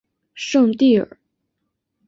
[0.33, 1.19] 圣蒂尔。